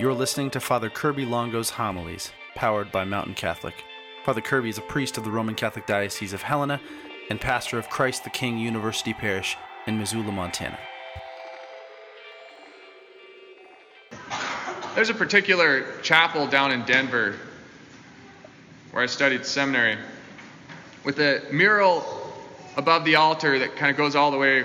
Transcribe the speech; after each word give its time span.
You're 0.00 0.14
listening 0.14 0.48
to 0.52 0.60
Father 0.60 0.88
Kirby 0.88 1.26
Longo's 1.26 1.68
homilies, 1.68 2.32
powered 2.54 2.90
by 2.90 3.04
Mountain 3.04 3.34
Catholic. 3.34 3.84
Father 4.24 4.40
Kirby 4.40 4.70
is 4.70 4.78
a 4.78 4.80
priest 4.80 5.18
of 5.18 5.24
the 5.24 5.30
Roman 5.30 5.54
Catholic 5.54 5.84
Diocese 5.84 6.32
of 6.32 6.40
Helena 6.40 6.80
and 7.28 7.38
pastor 7.38 7.78
of 7.78 7.90
Christ 7.90 8.24
the 8.24 8.30
King 8.30 8.56
University 8.56 9.12
Parish 9.12 9.58
in 9.86 9.98
Missoula, 9.98 10.32
Montana. 10.32 10.78
There's 14.94 15.10
a 15.10 15.14
particular 15.14 16.00
chapel 16.00 16.46
down 16.46 16.72
in 16.72 16.82
Denver 16.86 17.36
where 18.92 19.02
I 19.02 19.06
studied 19.06 19.44
seminary 19.44 19.98
with 21.04 21.18
a 21.18 21.42
mural 21.52 22.32
above 22.78 23.04
the 23.04 23.16
altar 23.16 23.58
that 23.58 23.76
kind 23.76 23.90
of 23.90 23.98
goes 23.98 24.16
all 24.16 24.30
the 24.30 24.38
way 24.38 24.64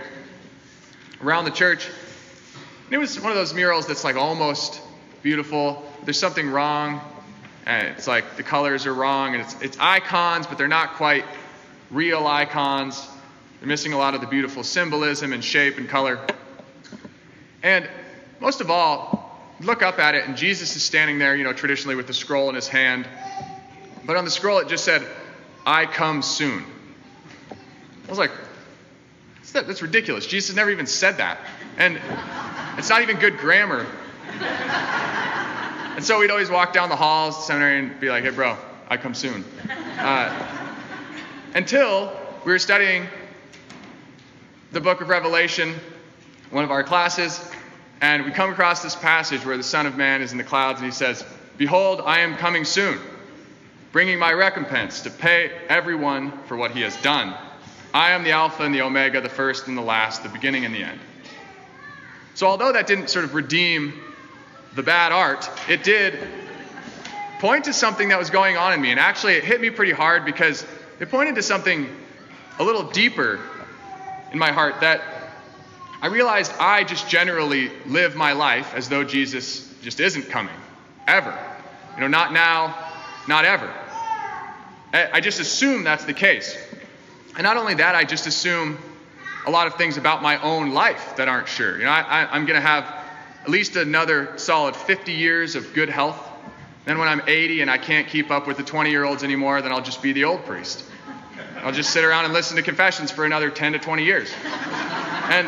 around 1.21 1.43
the 1.43 1.51
church. 1.51 1.89
And 2.85 2.93
it 2.93 2.99
was 2.99 3.19
one 3.19 3.33
of 3.33 3.37
those 3.37 3.53
murals 3.53 3.85
that's 3.85 4.05
like 4.05 4.15
almost 4.15 4.81
beautiful. 5.25 5.83
There's 6.03 6.19
something 6.19 6.51
wrong, 6.51 7.01
and 7.65 7.87
it's 7.87 8.07
like 8.07 8.37
the 8.37 8.43
colors 8.43 8.85
are 8.85 8.93
wrong, 8.93 9.33
and 9.33 9.41
it's, 9.41 9.59
it's 9.59 9.77
icons, 9.79 10.45
but 10.45 10.59
they're 10.59 10.67
not 10.67 10.93
quite 10.97 11.25
real 11.89 12.27
icons. 12.27 13.09
They're 13.59 13.67
missing 13.67 13.93
a 13.93 13.97
lot 13.97 14.13
of 14.13 14.21
the 14.21 14.27
beautiful 14.27 14.61
symbolism 14.61 15.33
and 15.33 15.43
shape 15.43 15.79
and 15.79 15.89
color. 15.89 16.19
And 17.63 17.89
most 18.39 18.61
of 18.61 18.69
all, 18.69 19.41
look 19.59 19.81
up 19.81 19.97
at 19.97 20.13
it, 20.13 20.27
and 20.27 20.37
Jesus 20.37 20.75
is 20.75 20.83
standing 20.83 21.17
there, 21.17 21.35
you 21.35 21.43
know, 21.43 21.53
traditionally 21.53 21.95
with 21.95 22.05
the 22.05 22.13
scroll 22.13 22.47
in 22.49 22.53
his 22.53 22.67
hand. 22.67 23.07
But 24.05 24.17
on 24.17 24.25
the 24.25 24.31
scroll, 24.31 24.59
it 24.59 24.67
just 24.67 24.85
said, 24.85 25.07
I 25.65 25.87
come 25.87 26.21
soon. 26.21 26.63
I 27.49 28.09
was 28.09 28.19
like, 28.19 28.31
that's 29.53 29.81
ridiculous. 29.81 30.27
Jesus 30.27 30.55
never 30.55 30.69
even 30.69 30.85
said 30.85 31.17
that. 31.17 31.39
And 31.79 31.99
it's 32.77 32.89
not 32.89 33.01
even 33.01 33.17
good 33.17 33.39
grammar. 33.39 33.87
And 35.95 36.03
so 36.03 36.19
we'd 36.19 36.29
always 36.29 36.49
walk 36.49 36.73
down 36.73 36.89
the 36.89 36.97
halls, 36.97 37.37
the 37.37 37.43
seminary, 37.43 37.79
and 37.79 37.99
be 38.01 38.09
like, 38.09 38.25
hey, 38.25 38.29
bro, 38.29 38.57
I 38.89 38.97
come 38.97 39.13
soon. 39.13 39.45
Uh, 39.95 40.29
until 41.55 42.11
we 42.43 42.51
were 42.51 42.59
studying 42.59 43.07
the 44.73 44.81
book 44.81 44.99
of 44.99 45.07
Revelation, 45.07 45.73
one 46.51 46.65
of 46.65 46.69
our 46.69 46.83
classes, 46.83 47.49
and 48.01 48.25
we 48.25 48.31
come 48.31 48.51
across 48.51 48.83
this 48.83 48.93
passage 48.93 49.45
where 49.45 49.55
the 49.55 49.63
Son 49.63 49.85
of 49.85 49.95
Man 49.95 50.21
is 50.21 50.33
in 50.33 50.37
the 50.37 50.43
clouds 50.43 50.81
and 50.81 50.85
he 50.85 50.91
says, 50.91 51.25
Behold, 51.57 52.01
I 52.05 52.19
am 52.19 52.35
coming 52.35 52.65
soon, 52.65 52.99
bringing 53.93 54.19
my 54.19 54.33
recompense 54.33 55.01
to 55.03 55.09
pay 55.09 55.49
everyone 55.69 56.33
for 56.43 56.57
what 56.57 56.71
he 56.71 56.81
has 56.81 57.01
done. 57.01 57.33
I 57.93 58.11
am 58.11 58.25
the 58.25 58.31
Alpha 58.31 58.63
and 58.63 58.75
the 58.75 58.81
Omega, 58.81 59.21
the 59.21 59.29
first 59.29 59.67
and 59.67 59.77
the 59.77 59.81
last, 59.81 60.23
the 60.23 60.29
beginning 60.29 60.65
and 60.65 60.75
the 60.75 60.83
end. 60.83 60.99
So, 62.33 62.47
although 62.47 62.73
that 62.73 62.85
didn't 62.85 63.09
sort 63.09 63.23
of 63.23 63.33
redeem 63.33 63.93
the 64.75 64.83
bad 64.83 65.11
art, 65.11 65.49
it 65.69 65.83
did 65.83 66.19
point 67.39 67.65
to 67.65 67.73
something 67.73 68.09
that 68.09 68.19
was 68.19 68.29
going 68.29 68.57
on 68.57 68.73
in 68.73 68.81
me. 68.81 68.91
And 68.91 68.99
actually, 68.99 69.33
it 69.33 69.43
hit 69.43 69.61
me 69.61 69.69
pretty 69.69 69.91
hard 69.91 70.25
because 70.25 70.65
it 70.99 71.09
pointed 71.09 71.35
to 71.35 71.43
something 71.43 71.89
a 72.59 72.63
little 72.63 72.83
deeper 72.83 73.39
in 74.31 74.39
my 74.39 74.51
heart 74.51 74.81
that 74.81 75.01
I 76.01 76.07
realized 76.07 76.51
I 76.59 76.83
just 76.83 77.09
generally 77.09 77.71
live 77.85 78.15
my 78.15 78.33
life 78.33 78.73
as 78.75 78.89
though 78.89 79.03
Jesus 79.03 79.73
just 79.81 79.99
isn't 79.99 80.29
coming, 80.29 80.55
ever. 81.07 81.37
You 81.95 82.01
know, 82.01 82.07
not 82.07 82.33
now, 82.33 82.77
not 83.27 83.45
ever. 83.45 83.71
I 84.93 85.19
just 85.19 85.39
assume 85.39 85.83
that's 85.83 86.05
the 86.05 86.13
case. 86.13 86.57
And 87.35 87.43
not 87.43 87.57
only 87.57 87.75
that, 87.75 87.95
I 87.95 88.03
just 88.05 88.27
assume 88.27 88.77
a 89.45 89.51
lot 89.51 89.67
of 89.67 89.75
things 89.75 89.97
about 89.97 90.21
my 90.21 90.41
own 90.41 90.71
life 90.71 91.15
that 91.17 91.27
aren't 91.27 91.47
sure. 91.47 91.77
You 91.77 91.83
know, 91.83 91.91
I, 91.91 92.35
am 92.35 92.45
going 92.45 92.55
to 92.55 92.65
have 92.65 92.85
at 93.45 93.51
least 93.51 93.75
another 93.75 94.35
solid 94.39 94.75
50 94.75 95.11
years 95.11 95.55
of 95.55 95.71
good 95.75 95.87
health. 95.87 96.17
Then 96.85 96.97
when 96.97 97.07
I'm 97.07 97.21
80 97.27 97.61
and 97.61 97.69
I 97.69 97.77
can't 97.77 98.07
keep 98.07 98.31
up 98.31 98.47
with 98.47 98.57
the 98.57 98.63
20 98.63 98.89
year 98.89 99.03
olds 99.03 99.23
anymore, 99.23 99.61
then 99.61 99.71
I'll 99.71 99.83
just 99.83 100.01
be 100.01 100.13
the 100.13 100.23
old 100.23 100.43
priest. 100.45 100.83
I'll 101.61 101.71
just 101.71 101.91
sit 101.91 102.03
around 102.03 102.25
and 102.25 102.33
listen 102.33 102.55
to 102.57 102.63
confessions 102.63 103.11
for 103.11 103.23
another 103.23 103.51
10 103.51 103.73
to 103.73 103.79
20 103.79 104.03
years. 104.03 104.33
And 105.29 105.47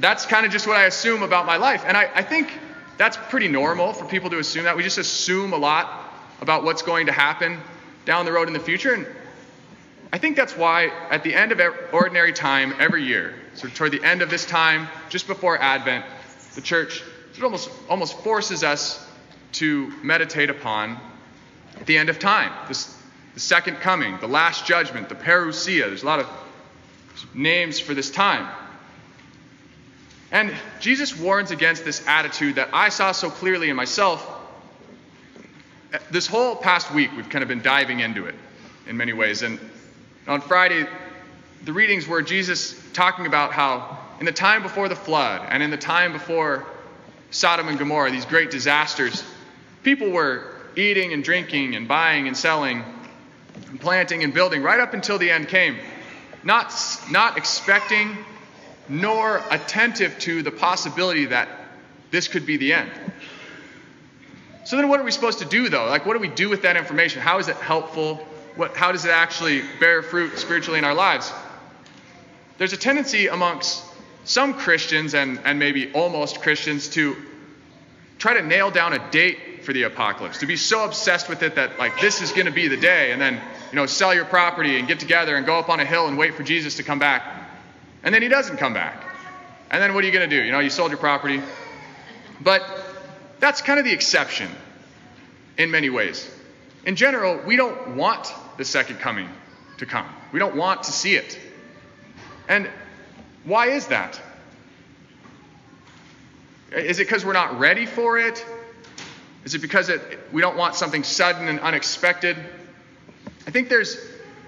that's 0.00 0.26
kind 0.26 0.44
of 0.44 0.50
just 0.50 0.66
what 0.66 0.76
I 0.76 0.86
assume 0.86 1.22
about 1.22 1.46
my 1.46 1.56
life. 1.56 1.84
And 1.86 1.96
I, 1.96 2.10
I 2.12 2.22
think 2.24 2.52
that's 2.98 3.16
pretty 3.16 3.46
normal 3.46 3.92
for 3.92 4.04
people 4.04 4.28
to 4.30 4.40
assume 4.40 4.64
that. 4.64 4.76
We 4.76 4.82
just 4.82 4.98
assume 4.98 5.52
a 5.52 5.56
lot 5.56 6.12
about 6.40 6.64
what's 6.64 6.82
going 6.82 7.06
to 7.06 7.12
happen 7.12 7.60
down 8.06 8.24
the 8.24 8.32
road 8.32 8.48
in 8.48 8.54
the 8.54 8.60
future. 8.60 8.94
And 8.94 9.06
I 10.12 10.18
think 10.18 10.34
that's 10.34 10.56
why 10.56 10.88
at 11.10 11.22
the 11.22 11.32
end 11.32 11.52
of 11.52 11.60
ordinary 11.92 12.32
time 12.32 12.74
every 12.80 13.04
year, 13.04 13.36
so 13.54 13.68
toward 13.68 13.92
the 13.92 14.02
end 14.02 14.20
of 14.20 14.30
this 14.30 14.44
time, 14.44 14.88
just 15.10 15.28
before 15.28 15.56
Advent, 15.56 16.04
the 16.54 16.60
church 16.60 17.02
it 17.40 17.44
almost, 17.44 17.70
almost 17.88 18.18
forces 18.18 18.62
us 18.62 19.06
to 19.52 19.90
meditate 20.02 20.50
upon 20.50 20.98
the 21.86 21.96
end 21.96 22.08
of 22.08 22.18
time, 22.18 22.52
this, 22.68 22.94
the 23.32 23.40
second 23.40 23.76
coming, 23.76 24.18
the 24.20 24.28
last 24.28 24.66
judgment, 24.66 25.08
the 25.08 25.14
parousia. 25.14 25.86
There's 25.86 26.02
a 26.02 26.06
lot 26.06 26.20
of 26.20 26.28
names 27.32 27.80
for 27.80 27.94
this 27.94 28.10
time. 28.10 28.46
And 30.30 30.54
Jesus 30.80 31.16
warns 31.18 31.50
against 31.50 31.84
this 31.84 32.06
attitude 32.06 32.56
that 32.56 32.68
I 32.72 32.90
saw 32.90 33.12
so 33.12 33.30
clearly 33.30 33.70
in 33.70 33.76
myself. 33.76 34.28
This 36.10 36.26
whole 36.26 36.56
past 36.56 36.92
week, 36.92 37.10
we've 37.16 37.28
kind 37.28 37.42
of 37.42 37.48
been 37.48 37.62
diving 37.62 38.00
into 38.00 38.26
it 38.26 38.34
in 38.86 38.98
many 38.98 39.12
ways. 39.12 39.42
And 39.42 39.58
on 40.28 40.42
Friday, 40.42 40.86
the 41.64 41.72
readings 41.72 42.06
were 42.06 42.20
Jesus 42.20 42.78
talking 42.92 43.26
about 43.26 43.52
how 43.52 43.99
in 44.20 44.26
the 44.26 44.32
time 44.32 44.62
before 44.62 44.88
the 44.88 44.96
flood 44.96 45.46
and 45.48 45.62
in 45.62 45.70
the 45.70 45.78
time 45.78 46.12
before 46.12 46.66
Sodom 47.30 47.68
and 47.68 47.78
Gomorrah, 47.78 48.10
these 48.10 48.26
great 48.26 48.50
disasters, 48.50 49.24
people 49.82 50.10
were 50.10 50.54
eating 50.76 51.14
and 51.14 51.24
drinking 51.24 51.74
and 51.74 51.88
buying 51.88 52.28
and 52.28 52.36
selling 52.36 52.84
and 53.68 53.80
planting 53.80 54.22
and 54.22 54.34
building 54.34 54.62
right 54.62 54.78
up 54.78 54.92
until 54.92 55.18
the 55.18 55.30
end 55.30 55.48
came, 55.48 55.78
not, 56.44 56.72
not 57.10 57.38
expecting 57.38 58.16
nor 58.88 59.42
attentive 59.50 60.18
to 60.18 60.42
the 60.42 60.50
possibility 60.50 61.26
that 61.26 61.48
this 62.10 62.28
could 62.28 62.44
be 62.44 62.56
the 62.56 62.74
end. 62.74 62.90
So 64.64 64.76
then, 64.76 64.88
what 64.88 65.00
are 65.00 65.04
we 65.04 65.10
supposed 65.10 65.38
to 65.38 65.44
do, 65.44 65.68
though? 65.68 65.86
Like, 65.86 66.04
what 66.06 66.14
do 66.14 66.18
we 66.18 66.28
do 66.28 66.48
with 66.48 66.62
that 66.62 66.76
information? 66.76 67.22
How 67.22 67.38
is 67.38 67.48
it 67.48 67.56
helpful? 67.56 68.16
What, 68.56 68.76
how 68.76 68.92
does 68.92 69.04
it 69.04 69.10
actually 69.10 69.62
bear 69.78 70.02
fruit 70.02 70.38
spiritually 70.38 70.78
in 70.78 70.84
our 70.84 70.94
lives? 70.94 71.32
There's 72.58 72.72
a 72.72 72.76
tendency 72.76 73.28
amongst 73.28 73.84
some 74.30 74.54
Christians 74.54 75.14
and, 75.14 75.40
and 75.44 75.58
maybe 75.58 75.92
almost 75.92 76.40
Christians 76.40 76.88
to 76.90 77.16
try 78.18 78.34
to 78.34 78.42
nail 78.42 78.70
down 78.70 78.92
a 78.92 79.10
date 79.10 79.64
for 79.64 79.72
the 79.72 79.82
apocalypse, 79.82 80.38
to 80.38 80.46
be 80.46 80.56
so 80.56 80.84
obsessed 80.84 81.28
with 81.28 81.42
it 81.42 81.56
that, 81.56 81.78
like, 81.78 82.00
this 82.00 82.22
is 82.22 82.30
going 82.30 82.46
to 82.46 82.52
be 82.52 82.68
the 82.68 82.76
day, 82.76 83.12
and 83.12 83.20
then, 83.20 83.34
you 83.34 83.76
know, 83.76 83.86
sell 83.86 84.14
your 84.14 84.24
property 84.24 84.78
and 84.78 84.86
get 84.86 85.00
together 85.00 85.34
and 85.36 85.46
go 85.46 85.58
up 85.58 85.68
on 85.68 85.80
a 85.80 85.84
hill 85.84 86.06
and 86.06 86.16
wait 86.16 86.34
for 86.34 86.44
Jesus 86.44 86.76
to 86.76 86.82
come 86.84 86.98
back. 86.98 87.22
And 88.02 88.14
then 88.14 88.22
he 88.22 88.28
doesn't 88.28 88.58
come 88.58 88.72
back. 88.72 89.04
And 89.70 89.82
then 89.82 89.94
what 89.94 90.04
are 90.04 90.06
you 90.06 90.12
going 90.12 90.28
to 90.28 90.36
do? 90.36 90.42
You 90.42 90.52
know, 90.52 90.60
you 90.60 90.70
sold 90.70 90.90
your 90.90 90.98
property. 90.98 91.42
But 92.40 92.62
that's 93.40 93.62
kind 93.62 93.78
of 93.78 93.84
the 93.84 93.92
exception 93.92 94.48
in 95.58 95.70
many 95.70 95.90
ways. 95.90 96.28
In 96.86 96.96
general, 96.96 97.40
we 97.44 97.56
don't 97.56 97.96
want 97.96 98.32
the 98.56 98.64
second 98.64 99.00
coming 99.00 99.28
to 99.78 99.86
come, 99.86 100.06
we 100.32 100.38
don't 100.38 100.54
want 100.54 100.84
to 100.84 100.92
see 100.92 101.16
it. 101.16 101.38
And 102.48 102.68
why 103.44 103.68
is 103.68 103.86
that? 103.88 104.20
Is 106.72 107.00
it 107.00 107.04
because 107.04 107.24
we're 107.24 107.32
not 107.32 107.58
ready 107.58 107.86
for 107.86 108.18
it? 108.18 108.44
Is 109.44 109.54
it 109.54 109.60
because 109.60 109.88
it, 109.88 110.02
we 110.32 110.40
don't 110.40 110.56
want 110.56 110.74
something 110.74 111.02
sudden 111.02 111.48
and 111.48 111.58
unexpected? 111.60 112.36
I 113.46 113.50
think 113.50 113.68
there's, 113.68 113.96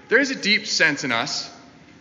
there 0.09 0.19
is 0.19 0.31
a 0.31 0.35
deep 0.35 0.65
sense 0.65 1.03
in 1.03 1.11
us, 1.11 1.51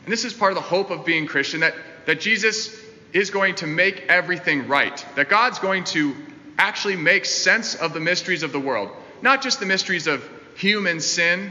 and 0.04 0.12
this 0.12 0.24
is 0.24 0.32
part 0.32 0.52
of 0.52 0.56
the 0.56 0.62
hope 0.62 0.90
of 0.90 1.04
being 1.04 1.26
Christian, 1.26 1.60
that, 1.60 1.74
that 2.06 2.20
Jesus 2.20 2.78
is 3.12 3.30
going 3.30 3.54
to 3.56 3.66
make 3.66 4.04
everything 4.08 4.68
right, 4.68 5.04
that 5.16 5.28
God's 5.28 5.58
going 5.58 5.84
to 5.84 6.14
actually 6.58 6.96
make 6.96 7.24
sense 7.24 7.74
of 7.74 7.94
the 7.94 8.00
mysteries 8.00 8.42
of 8.42 8.52
the 8.52 8.60
world, 8.60 8.90
not 9.22 9.42
just 9.42 9.58
the 9.58 9.66
mysteries 9.66 10.06
of 10.06 10.28
human 10.54 11.00
sin, 11.00 11.50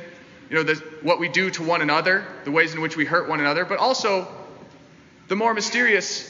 you 0.50 0.56
know, 0.56 0.64
the, 0.64 0.76
what 1.02 1.20
we 1.20 1.28
do 1.28 1.50
to 1.50 1.64
one 1.64 1.82
another, 1.82 2.26
the 2.44 2.52
ways 2.52 2.74
in 2.74 2.82
which 2.82 2.96
we 2.96 3.06
hurt 3.06 3.28
one 3.28 3.40
another, 3.40 3.66
but 3.66 3.80
also 3.80 4.28
the 5.32 5.38
more 5.38 5.54
mysterious 5.54 6.30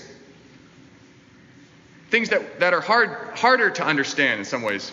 things 2.11 2.29
that, 2.29 2.59
that 2.59 2.71
are 2.71 2.81
hard, 2.81 3.09
harder 3.35 3.71
to 3.71 3.83
understand 3.83 4.37
in 4.37 4.45
some 4.45 4.61
ways. 4.61 4.91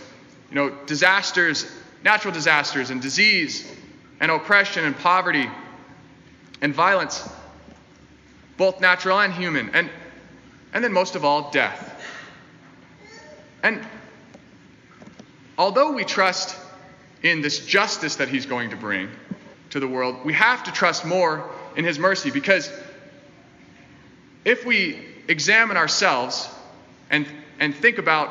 You 0.48 0.54
know, 0.54 0.70
disasters, 0.86 1.70
natural 2.02 2.32
disasters, 2.32 2.88
and 2.88 3.02
disease, 3.02 3.70
and 4.18 4.30
oppression, 4.30 4.86
and 4.86 4.96
poverty, 4.96 5.46
and 6.62 6.74
violence, 6.74 7.28
both 8.56 8.80
natural 8.80 9.20
and 9.20 9.30
human, 9.30 9.68
and, 9.74 9.90
and 10.72 10.82
then 10.82 10.94
most 10.94 11.14
of 11.14 11.22
all, 11.22 11.50
death. 11.50 12.02
And 13.62 13.86
although 15.58 15.92
we 15.92 16.04
trust 16.04 16.56
in 17.22 17.42
this 17.42 17.66
justice 17.66 18.16
that 18.16 18.30
he's 18.30 18.46
going 18.46 18.70
to 18.70 18.76
bring 18.76 19.10
to 19.68 19.80
the 19.80 19.86
world, 19.86 20.24
we 20.24 20.32
have 20.32 20.64
to 20.64 20.72
trust 20.72 21.04
more 21.04 21.46
in 21.76 21.84
his 21.84 21.98
mercy 21.98 22.30
because 22.30 22.72
if 24.44 24.64
we 24.64 25.04
examine 25.28 25.76
ourselves 25.76 26.48
and, 27.10 27.26
and 27.60 27.74
think 27.74 27.98
about 27.98 28.30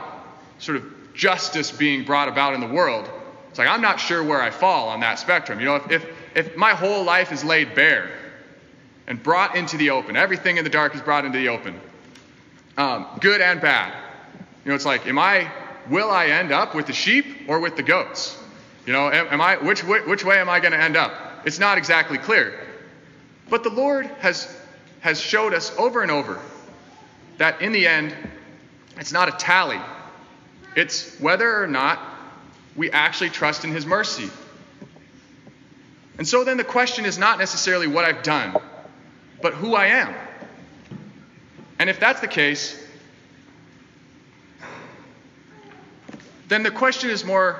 sort 0.59 0.77
of 0.77 1.13
justice 1.13 1.71
being 1.71 2.04
brought 2.04 2.27
about 2.27 2.54
in 2.54 2.59
the 2.59 2.68
world, 2.68 3.09
it's 3.50 3.59
like 3.59 3.68
I'm 3.68 3.81
not 3.81 4.00
sure 4.00 4.24
where 4.24 4.42
I 4.42 4.51
fall 4.51 4.89
on 4.89 5.00
that 5.01 5.19
spectrum. 5.19 5.59
You 5.59 5.65
know, 5.65 5.75
if, 5.77 5.92
if, 5.92 6.06
if 6.36 6.57
my 6.57 6.71
whole 6.71 7.04
life 7.04 7.31
is 7.31 7.44
laid 7.44 7.75
bare 7.75 8.12
and 9.07 9.21
brought 9.21 9.56
into 9.56 9.77
the 9.77 9.92
open, 9.92 10.15
everything 10.15 10.57
in 10.57 10.63
the 10.63 10.69
dark 10.69 10.95
is 10.95 11.01
brought 11.01 11.25
into 11.25 11.38
the 11.38 11.50
open, 11.50 11.80
um, 12.77 13.07
good 13.19 13.42
and 13.42 13.59
bad. 13.59 13.94
You 14.63 14.69
know, 14.69 14.75
it's 14.75 14.86
like, 14.86 15.07
am 15.07 15.18
I, 15.18 15.51
will 15.89 16.12
I 16.12 16.27
end 16.27 16.51
up 16.51 16.75
with 16.75 16.88
the 16.88 16.94
sheep 16.94 17.25
or 17.48 17.59
with 17.59 17.77
the 17.77 17.83
goats? 17.83 18.38
You 18.86 18.94
know, 18.94 19.09
am, 19.09 19.27
am 19.27 19.42
I, 19.42 19.57
which, 19.57 19.83
which 19.83 20.24
way 20.24 20.39
am 20.39 20.50
I 20.50 20.59
going 20.59 20.74
to 20.74 20.81
end 20.81 20.95
up? 20.95 21.13
It's 21.45 21.59
not 21.59 21.77
exactly 21.77 22.18
clear. 22.18 22.59
But 23.50 23.63
the 23.63 23.69
Lord 23.69 24.06
has, 24.19 24.54
has 25.01 25.19
showed 25.19 25.53
us 25.53 25.73
over 25.77 26.01
and 26.01 26.11
over 26.11 26.41
that 27.38 27.61
in 27.61 27.71
the 27.71 27.88
end, 27.88 28.15
it's 28.97 29.11
not 29.11 29.29
a 29.29 29.31
tally. 29.31 29.79
It's 30.75 31.19
whether 31.19 31.61
or 31.61 31.67
not 31.67 31.99
we 32.75 32.91
actually 32.91 33.29
trust 33.29 33.63
in 33.63 33.71
His 33.71 33.85
mercy. 33.85 34.29
And 36.17 36.27
so 36.27 36.44
then 36.44 36.57
the 36.57 36.63
question 36.63 37.05
is 37.05 37.17
not 37.17 37.38
necessarily 37.38 37.88
what 37.88 38.05
I've 38.05 38.23
done, 38.23 38.55
but 39.41 39.53
who 39.53 39.75
I 39.75 39.88
am. 39.88 40.15
And 41.79 41.89
if 41.89 41.99
that's 41.99 42.21
the 42.21 42.27
case, 42.27 42.83
then 46.47 46.63
the 46.63 46.71
question 46.71 47.09
is 47.09 47.23
more 47.23 47.59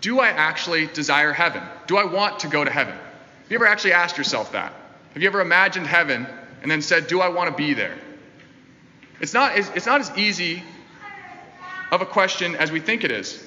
do 0.00 0.20
I 0.20 0.28
actually 0.28 0.86
desire 0.86 1.32
heaven? 1.32 1.62
Do 1.88 1.96
I 1.96 2.04
want 2.04 2.40
to 2.40 2.48
go 2.48 2.64
to 2.64 2.70
heaven? 2.70 2.94
Have 2.94 3.50
you 3.50 3.56
ever 3.56 3.66
actually 3.66 3.92
asked 3.94 4.16
yourself 4.16 4.52
that? 4.52 4.72
Have 5.14 5.22
you 5.22 5.28
ever 5.28 5.40
imagined 5.40 5.88
heaven 5.88 6.26
and 6.62 6.70
then 6.70 6.82
said, 6.82 7.06
Do 7.06 7.20
I 7.20 7.28
want 7.28 7.50
to 7.50 7.56
be 7.56 7.74
there? 7.74 7.96
It's 9.20 9.34
not, 9.34 9.56
it's 9.56 9.86
not 9.86 10.00
as 10.00 10.16
easy 10.16 10.62
of 11.90 12.02
a 12.02 12.06
question 12.06 12.54
as 12.56 12.70
we 12.70 12.80
think 12.80 13.04
it 13.04 13.10
is. 13.10 13.44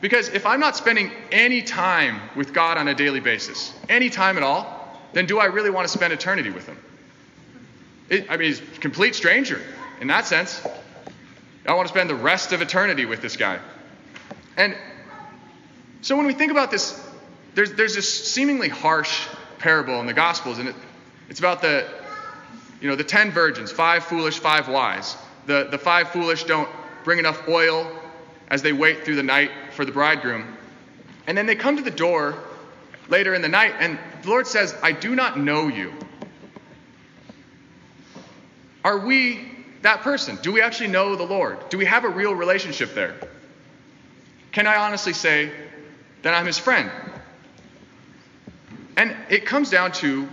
Because 0.00 0.28
if 0.28 0.44
I'm 0.44 0.60
not 0.60 0.76
spending 0.76 1.10
any 1.32 1.62
time 1.62 2.20
with 2.36 2.52
God 2.52 2.76
on 2.76 2.86
a 2.86 2.94
daily 2.94 3.20
basis, 3.20 3.74
any 3.88 4.10
time 4.10 4.36
at 4.36 4.42
all, 4.42 5.00
then 5.14 5.26
do 5.26 5.38
I 5.38 5.46
really 5.46 5.70
want 5.70 5.86
to 5.86 5.92
spend 5.92 6.12
eternity 6.12 6.50
with 6.50 6.66
Him? 6.66 6.76
It, 8.10 8.30
I 8.30 8.36
mean, 8.36 8.48
he's 8.48 8.60
a 8.60 8.80
complete 8.80 9.14
stranger 9.14 9.60
in 10.00 10.08
that 10.08 10.26
sense. 10.26 10.64
I 11.66 11.74
want 11.74 11.88
to 11.88 11.92
spend 11.92 12.10
the 12.10 12.14
rest 12.14 12.52
of 12.52 12.60
eternity 12.60 13.06
with 13.06 13.22
this 13.22 13.36
guy. 13.36 13.58
And 14.56 14.76
so 16.02 16.16
when 16.16 16.26
we 16.26 16.34
think 16.34 16.52
about 16.52 16.70
this, 16.70 17.02
there's, 17.54 17.72
there's 17.72 17.94
this 17.94 18.32
seemingly 18.32 18.68
harsh 18.68 19.26
parable 19.58 19.98
in 20.00 20.06
the 20.06 20.12
Gospels, 20.12 20.58
and 20.58 20.68
it, 20.68 20.76
it's 21.28 21.40
about 21.40 21.62
the, 21.62 21.88
you 22.80 22.88
know, 22.88 22.96
the 22.96 23.04
ten 23.04 23.30
virgins, 23.30 23.72
five 23.72 24.04
foolish, 24.04 24.38
five 24.38 24.68
wise. 24.68 25.16
The, 25.46 25.68
the 25.70 25.78
five 25.78 26.10
foolish 26.10 26.44
don't 26.44 26.68
bring 27.04 27.18
enough 27.18 27.48
oil 27.48 27.90
as 28.48 28.62
they 28.62 28.72
wait 28.72 29.04
through 29.04 29.16
the 29.16 29.22
night 29.22 29.50
for 29.72 29.84
the 29.84 29.92
bridegroom. 29.92 30.56
And 31.26 31.36
then 31.36 31.46
they 31.46 31.54
come 31.54 31.76
to 31.76 31.82
the 31.82 31.90
door 31.90 32.36
later 33.08 33.34
in 33.34 33.42
the 33.42 33.48
night, 33.48 33.74
and 33.78 33.98
the 34.22 34.28
Lord 34.28 34.46
says, 34.46 34.74
I 34.82 34.92
do 34.92 35.14
not 35.14 35.38
know 35.38 35.68
you. 35.68 35.92
Are 38.84 38.98
we 38.98 39.48
that 39.82 40.02
person? 40.02 40.38
Do 40.42 40.52
we 40.52 40.60
actually 40.60 40.88
know 40.88 41.16
the 41.16 41.24
Lord? 41.24 41.68
Do 41.70 41.78
we 41.78 41.84
have 41.86 42.04
a 42.04 42.08
real 42.08 42.34
relationship 42.34 42.94
there? 42.94 43.14
Can 44.52 44.66
I 44.66 44.76
honestly 44.76 45.12
say 45.12 45.50
that 46.22 46.34
I'm 46.34 46.46
his 46.46 46.58
friend? 46.58 46.90
And 48.96 49.14
it 49.28 49.44
comes 49.44 49.70
down 49.70 49.92
to 49.92 50.28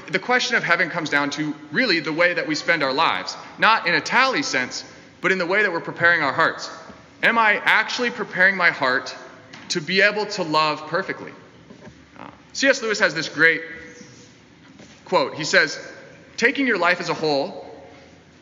the 0.00 0.18
question 0.18 0.56
of 0.56 0.62
heaven 0.62 0.90
comes 0.90 1.10
down 1.10 1.30
to 1.30 1.54
really 1.72 2.00
the 2.00 2.12
way 2.12 2.34
that 2.34 2.46
we 2.46 2.54
spend 2.54 2.82
our 2.82 2.92
lives, 2.92 3.36
not 3.58 3.86
in 3.86 3.94
a 3.94 4.00
tally 4.00 4.42
sense, 4.42 4.84
but 5.20 5.32
in 5.32 5.38
the 5.38 5.46
way 5.46 5.62
that 5.62 5.72
we're 5.72 5.80
preparing 5.80 6.22
our 6.22 6.32
hearts. 6.32 6.70
Am 7.22 7.38
I 7.38 7.60
actually 7.64 8.10
preparing 8.10 8.56
my 8.56 8.70
heart 8.70 9.14
to 9.70 9.80
be 9.80 10.02
able 10.02 10.26
to 10.26 10.42
love 10.42 10.86
perfectly? 10.88 11.32
Uh, 12.18 12.28
C.S. 12.52 12.82
Lewis 12.82 12.98
has 13.00 13.14
this 13.14 13.28
great 13.28 13.62
quote. 15.04 15.34
He 15.34 15.44
says, 15.44 15.78
taking 16.36 16.66
your 16.66 16.78
life 16.78 17.00
as 17.00 17.08
a 17.08 17.14
whole, 17.14 17.64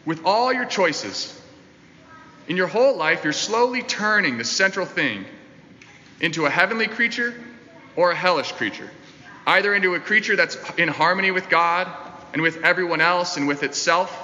with 0.04 0.24
all 0.24 0.52
your 0.52 0.64
choices, 0.64 1.40
in 2.48 2.56
your 2.56 2.66
whole 2.66 2.96
life, 2.96 3.24
you're 3.24 3.32
slowly 3.32 3.82
turning 3.82 4.38
the 4.38 4.44
central 4.44 4.86
thing 4.86 5.24
into 6.20 6.46
a 6.46 6.50
heavenly 6.50 6.88
creature 6.88 7.34
or 7.94 8.10
a 8.10 8.14
hellish 8.14 8.52
creature. 8.52 8.90
Either 9.46 9.74
into 9.74 9.94
a 9.94 10.00
creature 10.00 10.36
that's 10.36 10.56
in 10.78 10.88
harmony 10.88 11.30
with 11.30 11.48
God 11.48 11.88
and 12.32 12.42
with 12.42 12.62
everyone 12.62 13.00
else 13.00 13.36
and 13.36 13.48
with 13.48 13.62
itself, 13.62 14.16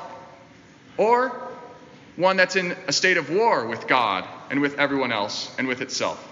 or 0.97 1.49
one 2.17 2.37
that's 2.37 2.57
in 2.57 2.77
a 2.87 2.93
state 2.93 3.17
of 3.17 3.31
war 3.31 3.67
with 3.67 3.87
God 3.87 4.25
and 4.51 4.61
with 4.61 4.79
everyone 4.79 5.13
else 5.13 5.55
and 5.59 5.69
with 5.69 5.81
itself. 5.81 6.25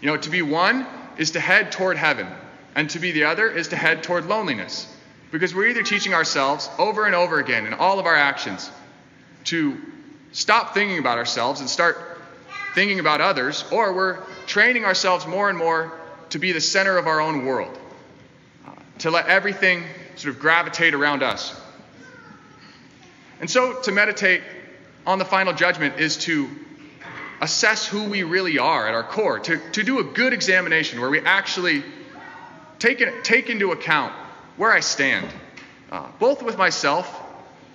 You 0.00 0.08
know, 0.08 0.16
to 0.16 0.30
be 0.30 0.42
one 0.42 0.86
is 1.16 1.32
to 1.32 1.40
head 1.40 1.72
toward 1.72 1.96
heaven, 1.96 2.28
and 2.74 2.88
to 2.90 2.98
be 2.98 3.12
the 3.12 3.24
other 3.24 3.50
is 3.50 3.68
to 3.68 3.76
head 3.76 4.02
toward 4.02 4.26
loneliness. 4.26 4.94
Because 5.30 5.54
we're 5.54 5.68
either 5.68 5.82
teaching 5.82 6.14
ourselves 6.14 6.70
over 6.78 7.04
and 7.04 7.14
over 7.14 7.38
again 7.38 7.66
in 7.66 7.74
all 7.74 7.98
of 7.98 8.06
our 8.06 8.14
actions 8.14 8.70
to 9.44 9.76
stop 10.32 10.72
thinking 10.74 10.98
about 10.98 11.18
ourselves 11.18 11.60
and 11.60 11.68
start 11.68 12.18
thinking 12.72 13.00
about 13.00 13.20
others, 13.20 13.64
or 13.70 13.92
we're 13.92 14.20
training 14.46 14.84
ourselves 14.84 15.26
more 15.26 15.48
and 15.50 15.58
more 15.58 15.92
to 16.30 16.38
be 16.38 16.52
the 16.52 16.60
center 16.60 16.98
of 16.98 17.06
our 17.06 17.20
own 17.20 17.44
world, 17.44 17.76
to 18.98 19.10
let 19.10 19.26
everything 19.26 19.84
sort 20.16 20.34
of 20.34 20.40
gravitate 20.40 20.94
around 20.94 21.22
us. 21.22 21.58
And 23.40 23.48
so 23.48 23.80
to 23.82 23.92
meditate 23.92 24.42
on 25.06 25.18
the 25.18 25.24
final 25.24 25.52
judgment 25.52 26.00
is 26.00 26.16
to 26.18 26.48
assess 27.40 27.86
who 27.86 28.04
we 28.04 28.24
really 28.24 28.58
are 28.58 28.88
at 28.88 28.94
our 28.94 29.04
core, 29.04 29.38
to, 29.38 29.58
to 29.70 29.82
do 29.82 30.00
a 30.00 30.04
good 30.04 30.32
examination 30.32 31.00
where 31.00 31.10
we 31.10 31.20
actually 31.20 31.84
take, 32.78 33.02
take 33.22 33.48
into 33.48 33.72
account 33.72 34.12
where 34.56 34.72
I 34.72 34.80
stand, 34.80 35.28
uh, 35.92 36.08
both 36.18 36.42
with 36.42 36.58
myself, 36.58 37.22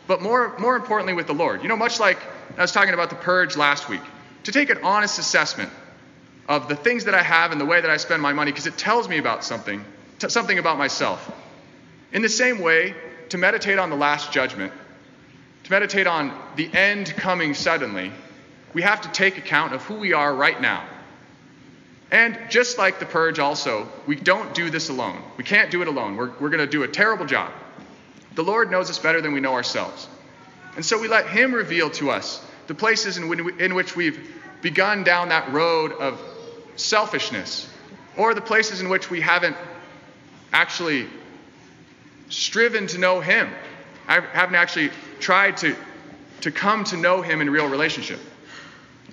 but 0.05 0.21
more, 0.21 0.57
more 0.59 0.75
importantly 0.75 1.13
with 1.13 1.27
the 1.27 1.33
Lord. 1.33 1.63
You 1.63 1.69
know, 1.69 1.77
much 1.77 1.99
like 1.99 2.19
I 2.57 2.61
was 2.61 2.73
talking 2.73 2.93
about 2.93 3.09
the 3.09 3.15
purge 3.15 3.55
last 3.55 3.87
week, 3.87 4.01
to 4.43 4.51
take 4.51 4.69
an 4.69 4.79
honest 4.83 5.17
assessment 5.17 5.71
of 6.47 6.67
the 6.67 6.75
things 6.75 7.05
that 7.05 7.15
I 7.15 7.21
have 7.21 7.51
and 7.51 7.59
the 7.59 7.65
way 7.65 7.79
that 7.81 7.89
I 7.89 7.97
spend 7.97 8.21
my 8.21 8.33
money, 8.33 8.51
because 8.51 8.67
it 8.67 8.77
tells 8.77 9.07
me 9.07 9.17
about 9.17 9.43
something, 9.43 9.83
t- 10.19 10.29
something 10.29 10.59
about 10.59 10.77
myself. 10.77 11.31
In 12.11 12.21
the 12.21 12.29
same 12.29 12.59
way, 12.59 12.95
to 13.29 13.37
meditate 13.37 13.79
on 13.79 13.89
the 13.89 13.95
last 13.95 14.31
judgment, 14.31 14.73
to 15.63 15.71
meditate 15.71 16.07
on 16.07 16.37
the 16.55 16.71
end 16.73 17.07
coming 17.15 17.53
suddenly, 17.53 18.11
we 18.73 18.81
have 18.81 19.01
to 19.01 19.09
take 19.09 19.37
account 19.37 19.73
of 19.73 19.81
who 19.83 19.95
we 19.95 20.13
are 20.13 20.33
right 20.33 20.59
now 20.59 20.83
and 22.13 22.37
just 22.47 22.77
like 22.77 22.99
the 22.99 23.07
purge, 23.07 23.39
also, 23.39 23.89
we 24.05 24.15
don't 24.15 24.53
do 24.53 24.69
this 24.69 24.89
alone. 24.89 25.19
We 25.35 25.43
can't 25.43 25.71
do 25.71 25.81
it 25.81 25.87
alone. 25.87 26.15
We're, 26.15 26.29
we're 26.39 26.51
going 26.51 26.59
to 26.59 26.67
do 26.67 26.83
a 26.83 26.87
terrible 26.87 27.25
job. 27.25 27.51
The 28.35 28.43
Lord 28.43 28.69
knows 28.69 28.87
us 28.91 28.99
better 28.99 29.19
than 29.19 29.33
we 29.33 29.39
know 29.39 29.53
ourselves. 29.53 30.07
And 30.75 30.85
so 30.85 31.01
we 31.01 31.07
let 31.07 31.27
Him 31.27 31.55
reveal 31.55 31.89
to 31.91 32.11
us 32.11 32.45
the 32.67 32.75
places 32.75 33.17
in, 33.17 33.27
we, 33.27 33.59
in 33.59 33.73
which 33.73 33.95
we've 33.95 34.31
begun 34.61 35.03
down 35.03 35.29
that 35.29 35.51
road 35.51 35.91
of 35.93 36.21
selfishness, 36.75 37.69
or 38.17 38.33
the 38.33 38.41
places 38.41 38.81
in 38.81 38.89
which 38.89 39.09
we 39.09 39.21
haven't 39.21 39.55
actually 40.51 41.07
striven 42.29 42.87
to 42.87 42.97
know 42.97 43.19
Him. 43.19 43.49
I 44.07 44.19
haven't 44.19 44.55
actually 44.55 44.91
tried 45.19 45.57
to, 45.57 45.75
to 46.41 46.51
come 46.51 46.83
to 46.85 46.97
know 46.97 47.21
Him 47.21 47.41
in 47.41 47.49
real 47.49 47.67
relationship. 47.67 48.19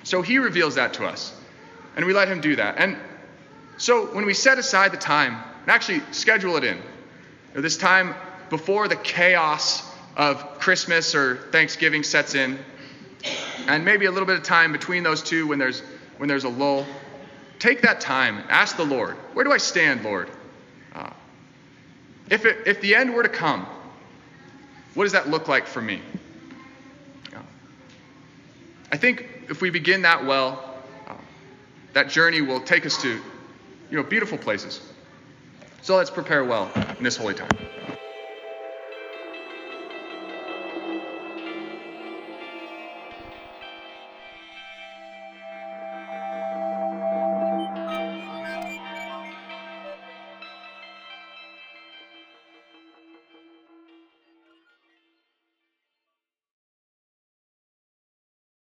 So 0.02 0.23
He 0.23 0.38
reveals 0.38 0.75
that 0.75 0.95
to 0.95 1.07
us. 1.07 1.35
And 1.97 2.05
we 2.05 2.12
let 2.12 2.29
Him 2.29 2.40
do 2.40 2.57
that. 2.57 2.76
And 2.79 2.97
so 3.76 4.07
when 4.14 4.26
we 4.26 4.35
set 4.35 4.59
aside 4.59 4.93
the 4.93 4.99
time 4.99 5.35
and 5.62 5.71
actually 5.71 6.02
schedule 6.12 6.57
it 6.57 6.64
in, 6.64 6.76
you 6.76 6.83
know, 7.55 7.61
this 7.61 7.76
time 7.76 8.14
before 8.49 8.88
the 8.88 8.97
chaos 8.97 9.83
of 10.17 10.59
Christmas 10.59 11.14
or 11.14 11.37
Thanksgiving 11.50 12.02
sets 12.02 12.35
in, 12.35 12.59
and 13.67 13.85
maybe 13.85 14.07
a 14.07 14.11
little 14.11 14.26
bit 14.26 14.37
of 14.37 14.43
time 14.43 14.73
between 14.73 15.02
those 15.02 15.23
two 15.23 15.47
when 15.47 15.59
there's 15.59 15.83
when 16.19 16.29
there's 16.29 16.45
a 16.45 16.49
lull, 16.49 16.85
take 17.61 17.83
that 17.83 18.00
time. 18.00 18.43
Ask 18.49 18.76
the 18.76 18.85
Lord, 18.85 19.17
where 19.35 19.45
do 19.45 19.52
I 19.52 19.59
stand, 19.59 20.02
Lord? 20.02 20.29
Uh, 20.93 21.11
if 22.29 22.45
it, 22.45 22.67
if 22.67 22.81
the 22.81 22.97
end 22.97 23.14
were 23.14 23.23
to 23.23 23.29
come, 23.29 23.67
what 24.95 25.05
does 25.05 25.12
that 25.12 25.29
look 25.29 25.47
like 25.47 25.67
for 25.67 25.81
me? 25.81 26.00
I 28.93 28.97
think 28.97 29.26
if 29.49 29.62
we 29.62 29.71
begin 29.71 30.02
that 30.02 30.26
well, 30.26 30.75
that 31.93 32.09
journey 32.09 32.40
will 32.40 32.61
take 32.61 32.87
us 32.87 33.00
to 33.02 33.21
you 33.90 33.97
know, 33.97 34.02
beautiful 34.02 34.38
places. 34.38 34.81
So 35.83 35.97
let's 35.97 36.11
prepare 36.11 36.45
well 36.45 36.71
in 36.99 37.05
this 37.05 37.17
holy 37.17 37.35
time. 37.35 37.50